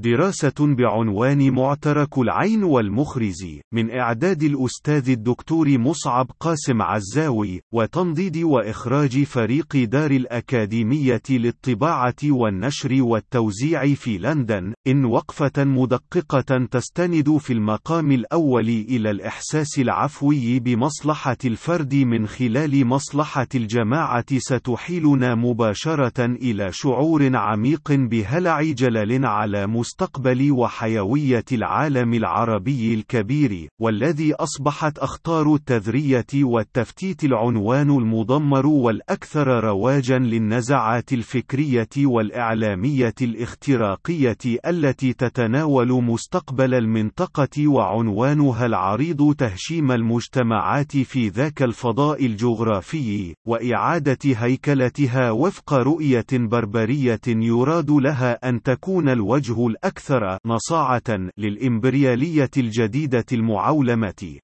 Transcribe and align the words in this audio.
دراسة 0.00 0.74
بعنوان 0.74 1.50
معترك 1.50 2.18
العين 2.18 2.64
والمخرز 2.64 3.46
من 3.74 3.90
إعداد 3.90 4.42
الأستاذ 4.42 5.10
الدكتور 5.10 5.78
مصعب 5.78 6.30
قاسم 6.40 6.82
عزاوي 6.82 7.60
وتنضيد 7.72 8.36
وإخراج 8.36 9.22
فريق 9.24 9.76
دار 9.76 10.10
الأكاديمية 10.10 11.22
للطباعة 11.30 12.14
والنشر 12.24 13.02
والتوزيع 13.02 13.94
في 13.94 14.18
لندن 14.18 14.74
إن 14.86 15.04
وقفة 15.04 15.64
مدققة 15.64 16.66
تستند 16.70 17.36
في 17.36 17.52
المقام 17.52 18.12
الأول 18.12 18.68
إلى 18.68 19.10
الإحساس 19.10 19.78
العفوي 19.78 20.58
بمصلحة 20.58 21.36
الفرد 21.44 21.94
من 21.94 22.26
خلال 22.26 22.86
مصلحة 22.86 23.48
الجماعة 23.54 24.38
ستحيلنا 24.38 25.34
مباشرة 25.34 26.24
إلى 26.24 26.72
شعور 26.72 27.36
عميق 27.36 27.92
بهلع 27.92 28.62
جلل 28.62 29.26
على 29.26 29.66
مستقبل 29.88 30.52
وحيوية 30.52 31.44
العالم 31.52 32.14
العربي 32.14 32.94
الكبير 32.94 33.68
والذي 33.80 34.34
أصبحت 34.34 34.98
أخطار 34.98 35.54
التذرية 35.54 36.26
والتفتيت 36.34 37.24
العنوان 37.24 37.90
المضمر 37.90 38.66
والأكثر 38.66 39.64
رواجا 39.64 40.18
للنزعات 40.18 41.12
الفكرية 41.12 41.88
والإعلامية 41.98 43.14
الاختراقية 43.22 44.38
التي 44.66 45.12
تتناول 45.12 46.04
مستقبل 46.04 46.74
المنطقة 46.74 47.68
وعنوانها 47.68 48.66
العريض 48.66 49.34
تهشيم 49.34 49.92
المجتمعات 49.92 50.96
في 50.96 51.28
ذاك 51.28 51.62
الفضاء 51.62 52.26
الجغرافي 52.26 53.34
وإعادة 53.46 54.18
هيكلتها 54.24 55.30
وفق 55.30 55.72
رؤية 55.72 56.26
بربرية 56.32 57.20
يراد 57.26 57.90
لها 57.90 58.48
أن 58.48 58.62
تكون 58.62 59.08
الوجه 59.08 59.77
الأكثر 59.78 60.38
نصاعة 60.46 61.30
للإمبريالية 61.38 62.50
الجديدة 62.56 63.24
المعولمة. 63.32 64.38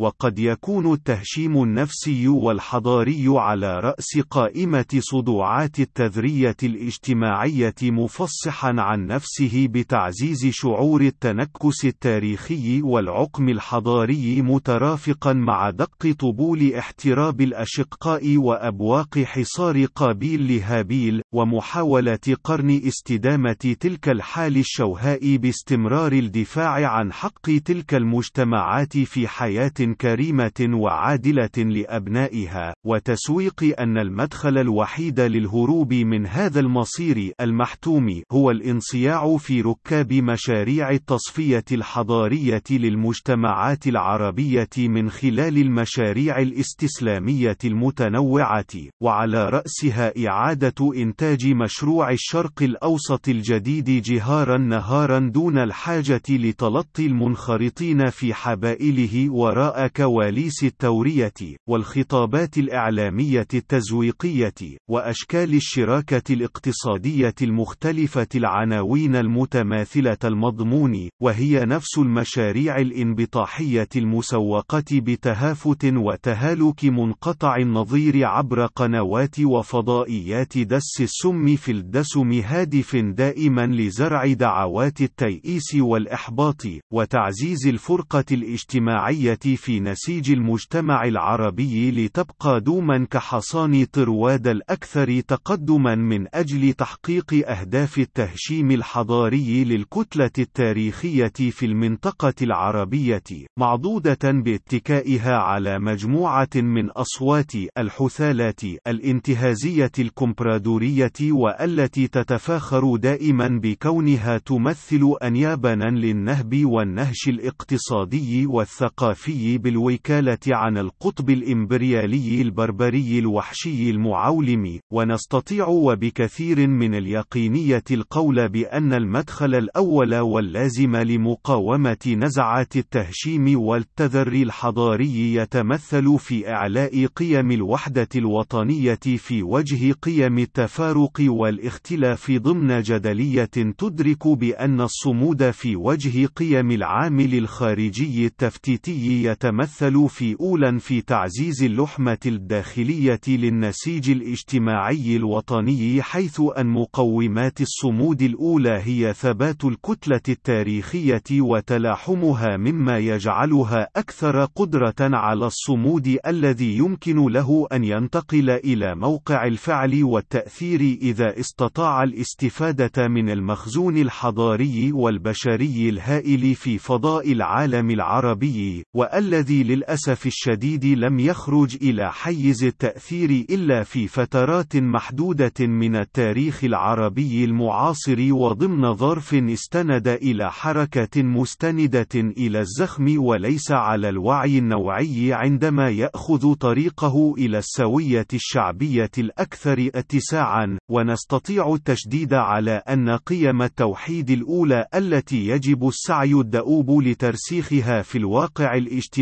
وقد 0.00 0.38
يكون 0.38 0.92
التهشيم 0.92 1.62
النفسي 1.62 2.28
والحضاري 2.28 3.24
على 3.28 3.80
رأس 3.80 4.18
قائمة 4.30 4.86
صدوعات 4.98 5.80
التذرية 5.80 6.56
الاجتماعية 6.62 7.74
مفصحا 7.82 8.74
عن 8.78 9.06
نفسه 9.06 9.66
بتعزيز 9.70 10.46
شعور 10.50 11.00
التنكس 11.00 11.84
التاريخي 11.84 12.82
والعقم 12.82 13.48
الحضاري 13.48 14.42
مترافقا 14.42 15.32
مع 15.32 15.70
دق 15.70 16.12
طبول 16.18 16.74
احتراب 16.74 17.40
الأشقاء 17.40 18.36
وأبواق 18.36 19.18
حصار 19.18 19.84
قابيل 19.84 20.56
لهابيل 20.56 21.22
ومحاولة 21.34 22.18
قرن 22.44 22.70
استدامة 22.86 23.76
تلك 23.80 24.08
الحال 24.08 24.56
الشوهاء 24.56 25.36
باستمرار 25.36 26.12
الدفاع 26.12 26.86
عن 26.90 27.12
حق 27.12 27.50
تلك 27.64 27.94
المجتمعات 27.94 28.98
في 28.98 29.28
حياة 29.28 29.85
كريمة 29.94 30.70
وعادلة 30.72 31.56
لأبنائها، 31.56 32.74
وتسويق 32.86 33.80
أن 33.80 33.98
المدخل 33.98 34.58
الوحيد 34.58 35.20
للهروب 35.20 35.94
من 35.94 36.26
هذا 36.26 36.60
المصير 36.60 37.32
المحتوم 37.40 38.22
هو 38.32 38.50
الانصياع 38.50 39.36
في 39.36 39.60
ركاب 39.60 40.12
مشاريع 40.12 40.90
التصفية 40.90 41.64
الحضارية 41.72 42.62
للمجتمعات 42.70 43.86
العربية 43.86 44.68
من 44.78 45.10
خلال 45.10 45.58
المشاريع 45.58 46.38
الاستسلامية 46.38 47.58
المتنوعة، 47.64 48.66
وعلى 49.02 49.48
رأسها 49.48 50.12
إعادة 50.28 50.92
إنتاج 50.96 51.46
مشروع 51.46 52.10
الشرق 52.10 52.62
الأوسط 52.62 53.28
الجديد 53.28 54.02
جهارا 54.02 54.58
نهارا 54.58 55.18
دون 55.18 55.58
الحاجة 55.58 56.22
لتلطي 56.28 57.06
المنخرطين 57.06 58.10
في 58.10 58.34
حبائله 58.34 59.30
وراء 59.30 59.75
كواليس 59.96 60.64
التورية، 60.64 61.32
والخطابات 61.68 62.58
الإعلامية 62.58 63.46
التزويقية، 63.54 64.54
وأشكال 64.90 65.54
الشراكة 65.54 66.32
الاقتصادية 66.32 67.34
المختلفة 67.42 68.26
العناوين 68.34 69.16
المتماثلة 69.16 70.18
المضمون، 70.24 71.08
وهي 71.22 71.64
نفس 71.64 71.98
المشاريع 71.98 72.78
الانبطاحية 72.78 73.88
المسوقة 73.96 74.84
بتهافت 74.92 75.84
وتهالك 75.84 76.84
منقطع 76.84 77.56
النظير 77.56 78.26
عبر 78.26 78.66
قنوات 78.66 79.40
وفضائيات 79.40 80.58
دس 80.58 81.00
السم 81.00 81.56
في 81.56 81.72
الدسم 81.72 82.32
هادف 82.32 82.96
دائما 82.96 83.66
لزرع 83.66 84.32
دعوات 84.32 85.00
التيئيس 85.00 85.74
والإحباط، 85.74 86.62
وتعزيز 86.92 87.66
الفرقة 87.66 88.24
الاجتماعية 88.32 89.38
في 89.56 89.65
نسيج 89.70 90.30
المجتمع 90.30 91.04
العربي 91.04 91.90
لتبقى 91.90 92.60
دوما 92.60 93.06
كحصان 93.10 93.84
طرواد 93.84 94.46
الأكثر 94.48 95.20
تقدما 95.20 95.94
من 95.94 96.26
أجل 96.34 96.72
تحقيق 96.72 97.48
أهداف 97.50 97.98
التهشيم 97.98 98.70
الحضاري 98.70 99.64
للكتلة 99.64 100.30
التاريخية 100.38 101.32
في 101.50 101.66
المنطقة 101.66 102.34
العربية، 102.42 103.22
معضودة 103.58 104.18
باتكائها 104.24 105.36
على 105.36 105.78
مجموعة 105.78 106.48
من 106.54 106.90
أصوات 106.90 107.52
الحثالات 107.78 108.64
الانتهازية 108.86 109.92
الكمبرادورية 109.98 111.12
والتي 111.30 112.08
تتفاخر 112.08 112.96
دائما 112.96 113.60
بكونها 113.62 114.38
تمثل 114.38 115.14
أنيابا 115.22 115.74
للنهب 115.74 116.64
والنهش 116.64 117.28
الاقتصادي 117.28 118.46
والثقافي 118.46 119.55
بالوكالة 119.58 120.38
عن 120.46 120.78
القطب 120.78 121.30
الإمبريالي 121.30 122.42
البربري 122.42 123.18
الوحشي 123.18 123.90
المعولم، 123.90 124.80
ونستطيع 124.92 125.66
وبكثير 125.68 126.66
من 126.66 126.94
اليقينية 126.94 127.84
القول 127.90 128.48
بأن 128.48 128.92
المدخل 128.92 129.54
الأول 129.54 130.14
واللازم 130.14 130.96
لمقاومة 130.96 132.16
نزعات 132.16 132.76
التهشيم 132.76 133.60
والتذري 133.60 134.42
الحضاري 134.42 135.34
يتمثل 135.34 136.18
في 136.18 136.48
إعلاء 136.48 137.06
قيم 137.06 137.50
الوحدة 137.50 138.08
الوطنية 138.16 138.98
في 139.16 139.42
وجه 139.42 139.92
قيم 139.92 140.38
التفارق 140.38 141.20
والاختلاف 141.20 142.30
ضمن 142.30 142.82
جدلية 142.82 143.44
تدرك 143.78 144.28
بأن 144.28 144.80
الصمود 144.80 145.50
في 145.50 145.76
وجه 145.76 146.26
قيم 146.26 146.70
العامل 146.70 147.34
الخارجي 147.34 148.26
التفتيتي 148.26 149.35
يتمثل 149.36 150.08
في 150.08 150.36
أولا 150.40 150.78
في 150.78 151.00
تعزيز 151.00 151.62
اللحمة 151.62 152.18
الداخلية 152.26 153.20
للنسيج 153.28 154.10
الاجتماعي 154.10 155.16
الوطني 155.16 156.02
حيث 156.02 156.40
أن 156.58 156.66
مقومات 156.66 157.60
الصمود 157.60 158.22
الأولى 158.22 158.80
هي 158.84 159.12
ثبات 159.12 159.64
الكتلة 159.64 160.20
التاريخية 160.28 161.22
وتلاحمها 161.32 162.56
مما 162.56 162.98
يجعلها 162.98 163.88
أكثر 163.96 164.44
قدرة 164.44 164.94
على 165.00 165.46
الصمود 165.46 166.18
الذي 166.26 166.76
يمكن 166.76 167.26
له 167.26 167.66
أن 167.72 167.84
ينتقل 167.84 168.50
إلى 168.50 168.94
موقع 168.94 169.46
الفعل 169.46 170.04
والتأثير 170.04 170.80
إذا 170.80 171.40
استطاع 171.40 172.02
الاستفادة 172.02 173.08
من 173.08 173.30
المخزون 173.30 173.96
الحضاري 173.96 174.92
والبشري 174.92 175.88
الهائل 175.88 176.54
في 176.54 176.78
فضاء 176.78 177.32
العالم 177.32 177.90
العربي، 177.90 178.84
والذي 179.26 179.62
للأسف 179.62 180.26
الشديد 180.26 180.84
لم 180.84 181.20
يخرج 181.20 181.76
إلى 181.82 182.12
حيز 182.12 182.64
التأثير 182.64 183.30
إلا 183.50 183.82
في 183.82 184.08
فترات 184.08 184.76
محدودة 184.76 185.52
من 185.60 185.96
التاريخ 185.96 186.64
العربي 186.64 187.44
المعاصر 187.44 188.32
وضمن 188.32 188.94
ظرف 188.94 189.34
استند 189.34 190.08
إلى 190.08 190.52
حركة 190.52 191.22
مستندة 191.22 192.14
إلى 192.14 192.60
الزخم 192.60 193.14
وليس 193.18 193.72
على 193.72 194.08
الوعي 194.08 194.58
النوعي 194.58 195.32
عندما 195.32 195.90
يأخذ 195.90 196.54
طريقه 196.54 197.34
إلى 197.38 197.58
السوية 197.58 198.26
الشعبية 198.34 199.10
الأكثر 199.18 199.90
اتساعا، 199.94 200.78
ونستطيع 200.90 201.74
التشديد 201.74 202.34
على 202.34 202.82
أن 202.88 203.10
قيم 203.10 203.62
التوحيد 203.62 204.30
الأولى 204.30 204.86
التي 204.94 205.46
يجب 205.46 205.88
السعي 205.88 206.32
الدؤوب 206.32 207.02
لترسيخها 207.02 208.02
في 208.02 208.18
الواقع 208.18 208.74
الاجتماعي 208.74 209.15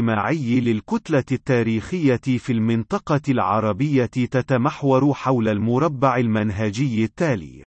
للكتلة 0.61 1.25
التاريخية 1.32 2.17
في 2.17 2.52
المنطقة 2.52 3.20
العربية 3.29 4.06
تتمحور 4.06 5.14
حول 5.14 5.49
المربع 5.49 6.17
المنهجي 6.17 7.05
التالي: 7.05 7.64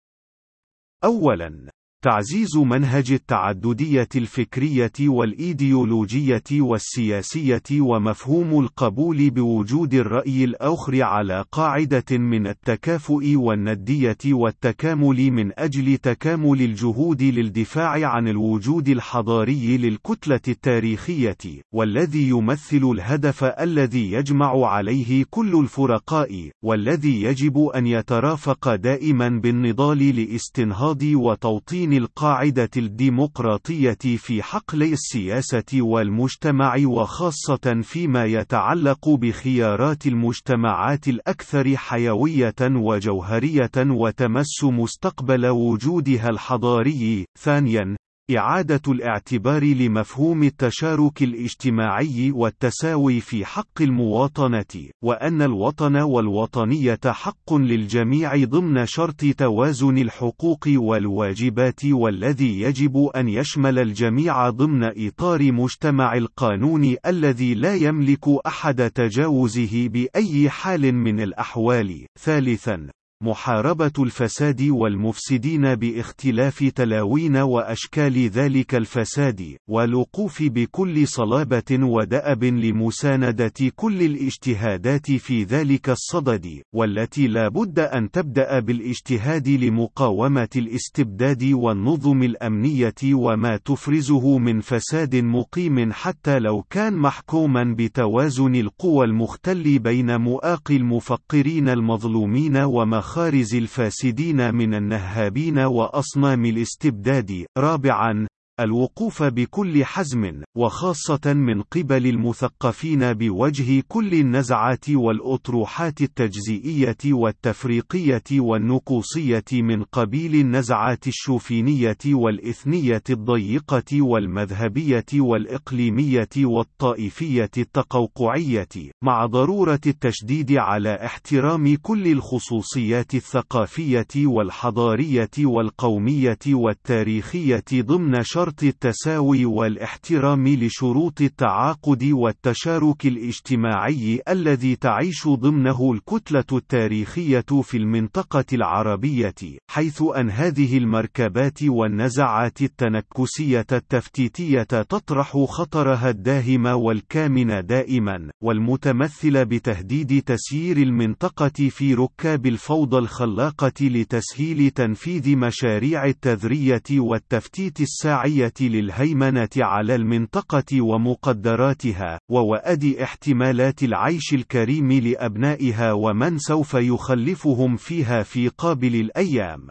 أولاً، 1.05 1.71
تعزيز 2.05 2.56
منهج 2.56 3.12
التعددية 3.12 4.09
الفكرية 4.17 4.93
والإيديولوجية 5.01 6.43
والسياسية 6.53 7.62
ومفهوم 7.81 8.61
القبول 8.61 9.31
بوجود 9.31 9.95
الرأي 9.95 10.45
الآخر 10.45 11.03
على 11.03 11.45
قاعدة 11.53 12.19
من 12.19 12.47
التكافؤ 12.47 13.23
والندية 13.37 14.17
والتكامل 14.27 15.31
من 15.31 15.59
أجل 15.59 15.99
تكامل 15.99 16.62
الجهود 16.62 17.23
للدفاع 17.23 18.09
عن 18.09 18.29
الوجود 18.29 18.89
الحضاري 18.89 19.77
للكتلة 19.77 20.41
التاريخية، 20.49 21.62
والذي 21.75 22.29
يمثل 22.29 22.91
الهدف 22.95 23.45
الذي 23.45 24.12
يجمع 24.12 24.67
عليه 24.67 25.25
كل 25.31 25.61
الفرقاء، 25.61 26.51
والذي 26.65 27.23
يجب 27.23 27.59
أن 27.59 27.87
يترافق 27.87 28.75
دائما 28.75 29.29
بالنضال 29.29 30.17
لاستنهاض 30.17 31.03
وتوطين 31.03 31.94
القاعدة 31.96 32.70
الديمقراطية 32.76 34.17
في 34.17 34.43
حقل 34.43 34.82
السياسة 34.82 35.64
والمجتمع 35.75 36.76
وخاصة 36.87 37.81
فيما 37.82 38.25
يتعلق 38.25 39.08
بخيارات 39.08 40.06
المجتمعات 40.06 41.08
الأكثر 41.08 41.76
حيوية 41.76 42.55
وجوهرية 42.61 43.73
وتمس 43.76 44.64
مستقبل 44.64 45.46
وجودها 45.46 46.31
الحضاري. 46.31 47.25
ثانيا، 47.38 47.96
إعادة 48.31 48.81
الاعتبار 48.88 49.65
لمفهوم 49.65 50.43
التشارك 50.43 51.23
الاجتماعي 51.23 52.31
والتساوي 52.31 53.21
في 53.21 53.44
حق 53.44 53.82
المواطنة، 53.82 54.91
وأن 55.03 55.43
الوطن 55.43 55.97
والوطنية 55.97 57.00
حق 57.06 57.55
للجميع 57.55 58.44
ضمن 58.44 58.87
شرط 58.87 59.25
توازن 59.38 59.99
الحقوق 59.99 60.69
والواجبات 60.69 61.85
والذي 61.85 62.61
يجب 62.61 63.11
أن 63.17 63.29
يشمل 63.29 63.79
الجميع 63.79 64.50
ضمن 64.50 65.06
إطار 65.06 65.53
مجتمع 65.53 66.15
القانون 66.15 66.97
الذي 67.06 67.55
لا 67.55 67.75
يملك 67.75 68.29
أحد 68.47 68.91
تجاوزه 68.91 69.88
بأي 69.88 70.50
حال 70.50 70.94
من 70.94 71.20
الأحوال. 71.20 72.06
ثالثا، 72.20 72.88
محاربة 73.25 73.93
الفساد 73.99 74.62
والمفسدين 74.62 75.75
باختلاف 75.75 76.65
تلاوين 76.65 77.37
وأشكال 77.37 78.29
ذلك 78.29 78.75
الفساد، 78.75 79.56
والوقوف 79.69 80.43
بكل 80.43 81.09
صلابة 81.09 81.71
ودأب 81.82 82.44
لمساندة 82.44 83.53
كل 83.76 84.03
الاجتهادات 84.03 85.12
في 85.12 85.44
ذلك 85.44 85.91
الصدد، 85.91 86.62
والتي 86.75 87.26
لا 87.26 87.49
بد 87.49 87.79
أن 87.79 88.11
تبدأ 88.11 88.61
بالاجتهاد 88.61 89.49
لمقاومة 89.49 90.49
الاستبداد 90.56 91.44
والنظم 91.44 92.23
الأمنية 92.23 92.94
وما 93.12 93.56
تفرزه 93.56 94.38
من 94.38 94.61
فساد 94.61 95.17
مقيم 95.17 95.93
حتى 95.93 96.38
لو 96.38 96.62
كان 96.62 96.97
محكوما 96.97 97.75
بتوازن 97.79 98.55
القوى 98.55 99.06
المختل 99.06 99.79
بين 99.79 100.20
مؤاقي 100.20 100.77
المفقرين 100.77 101.69
المظلومين 101.69 102.56
ومخ 102.56 103.14
مخارز 103.15 103.55
الفاسدين 103.55 104.55
من 104.55 104.75
النهابين 104.75 105.59
وأصنام 105.59 106.45
الاستبداد. 106.45 107.47
رابعا 107.59 108.27
الوقوف 108.61 109.23
بكل 109.23 109.85
حزم، 109.85 110.43
وخاصة 110.56 111.33
من 111.33 111.62
قبل 111.62 112.06
المثقفين 112.06 113.12
بوجه 113.12 113.83
كل 113.89 114.15
النزعات 114.15 114.91
والأطروحات 114.91 116.01
التجزئية 116.01 116.97
والتفريقية 117.06 118.41
والنقوصية 118.41 119.45
من 119.53 119.83
قبيل 119.83 120.35
النزعات 120.35 121.06
الشوفينية 121.06 121.97
والإثنية 122.06 123.03
الضيقة 123.11 124.03
والمذهبية 124.03 125.06
والإقليمية 125.15 126.29
والطائفية 126.39 127.51
التقوقعية، 127.59 128.69
مع 129.03 129.27
ضرورة 129.27 129.81
التشديد 129.87 130.53
على 130.53 130.95
احترام 131.05 131.77
كل 131.83 132.06
الخصوصيات 132.06 133.15
الثقافية 133.15 134.27
والحضارية 134.27 135.31
والقومية 135.39 136.39
والتاريخية 136.49 137.65
ضمن 137.73 138.23
شرط 138.23 138.44
شرط 138.44 138.62
التساوي 138.62 139.44
والاحترام 139.44 140.49
لشروط 140.49 141.20
التعاقد 141.20 142.05
والتشارك 142.05 143.06
الاجتماعي 143.06 144.20
الذي 144.29 144.76
تعيش 144.76 145.29
ضمنه 145.29 145.93
الكتلة 145.93 146.44
التاريخية 146.52 147.44
في 147.62 147.76
المنطقة 147.76 148.44
العربية، 148.52 149.35
حيث 149.70 150.02
أن 150.17 150.31
هذه 150.31 150.79
المركبات 150.79 151.62
والنزعات 151.62 152.62
التنكسية 152.62 153.67
التفتيتية 153.73 154.62
تطرح 154.62 155.37
خطرها 155.49 156.11
الداهم 156.11 156.67
والكامن 156.67 157.67
دائما، 157.67 158.31
والمتمثل 158.43 159.44
بتهديد 159.44 160.23
تسيير 160.23 160.76
المنطقة 160.76 161.69
في 161.70 161.94
ركاب 161.94 162.46
الفوضى 162.46 162.99
الخلاقة 162.99 163.73
لتسهيل 163.81 164.70
تنفيذ 164.70 165.37
مشاريع 165.37 166.05
التذرية 166.05 166.82
والتفتيت 166.91 167.81
الساعي 167.81 168.34
الشرعية 168.35 168.71
للهيمنة 168.71 169.49
على 169.57 169.95
المنطقة 169.95 170.81
ومقدراتها، 170.83 172.19
ووأد 172.31 172.85
احتمالات 172.85 173.83
العيش 173.83 174.35
الكريم 174.35 174.93
لأبنائها 174.93 175.93
ومن 175.93 176.39
سوف 176.39 176.75
يخلفهم 176.75 177.77
فيها 177.77 178.23
في 178.23 178.49
قابل 178.49 178.95
الأيام. 178.95 179.69